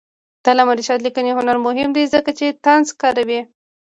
[0.43, 3.39] د علامه رشاد لیکنی هنر مهم دی ځکه چې طنز کاروي.